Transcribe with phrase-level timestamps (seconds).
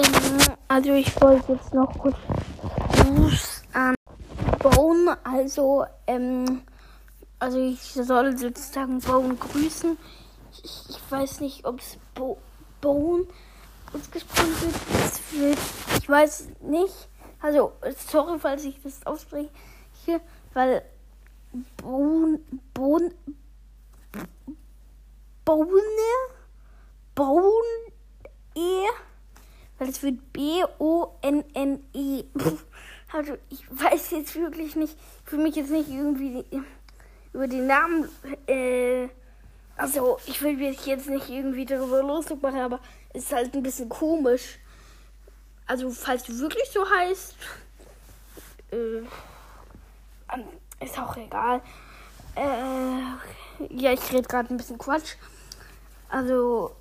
[0.00, 2.16] Ähm, also ich wollte jetzt noch kurz
[3.72, 3.94] an
[4.58, 6.62] Bone, also ähm,
[7.38, 9.98] also ich soll sozusagen Bone grüßen.
[10.52, 12.38] Ich, ich weiß nicht, ob es Bo
[12.80, 13.26] Bone
[13.92, 14.72] ausgesprochen
[15.32, 15.58] wird.
[15.98, 17.08] Ich weiß nicht.
[17.42, 19.50] Also sorry, falls ich das ausspreche,
[20.52, 20.82] weil
[21.78, 22.40] Bone
[22.74, 23.12] Bone
[25.44, 25.82] Bone
[27.14, 27.64] Bone
[28.54, 28.86] E
[29.80, 32.24] weil es wird B-O-N-N-E.
[33.12, 36.44] Also ich weiß jetzt wirklich nicht, für mich jetzt nicht irgendwie
[37.32, 38.08] über den Namen,
[38.46, 39.08] äh,
[39.76, 42.78] also ich will mich jetzt nicht irgendwie darüber lustig machen, aber
[43.12, 44.60] es ist halt ein bisschen komisch.
[45.66, 47.34] Also falls du wirklich so heißt,
[48.70, 49.00] äh,
[50.84, 51.62] ist auch egal.
[52.36, 55.16] Äh, ja, ich rede gerade ein bisschen Quatsch.
[56.08, 56.76] Also,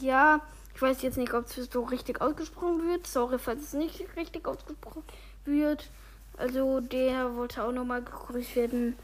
[0.00, 0.40] ja.
[0.78, 3.04] Ich weiß jetzt nicht, ob es so richtig ausgesprochen wird.
[3.04, 5.02] Sorry, falls es nicht richtig ausgesprochen
[5.44, 5.90] wird.
[6.36, 8.96] Also der wollte auch nochmal gegrüßt werden.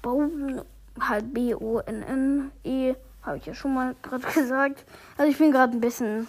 [0.00, 0.62] Bauen,
[0.98, 2.94] halt B-O-N-N-E.
[3.20, 4.86] Habe ich ja schon mal gerade gesagt.
[5.18, 6.28] Also ich bin gerade ein bisschen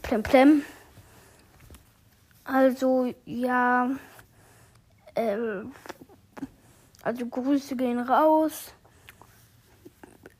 [0.00, 0.62] plemplem.
[2.44, 3.90] Also ja.
[5.16, 5.36] Äh,
[7.02, 8.72] also Grüße gehen raus.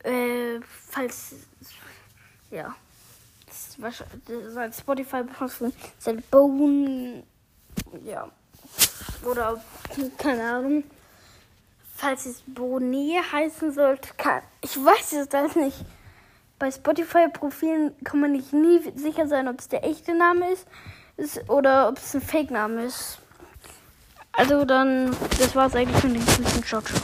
[0.05, 1.35] Äh, falls.
[2.51, 2.75] Ja
[4.53, 7.23] seit Spotify benutzen, seit Bone,
[8.05, 8.29] ja,
[9.25, 9.63] oder
[10.19, 10.85] keine Ahnung.
[11.95, 15.85] Falls es Bonet heißen sollte, kann, ich weiß es das nicht.
[16.59, 20.67] Bei Spotify-Profilen kann man nicht nie sicher sein, ob es der echte Name ist,
[21.17, 23.19] ist oder ob es ein Fake-Name ist.
[24.33, 26.63] Also dann, das war es eigentlich von.
[26.63, 26.97] Ciao, ciao.